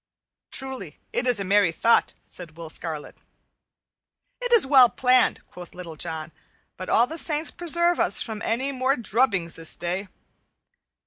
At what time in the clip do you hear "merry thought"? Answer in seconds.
1.43-2.13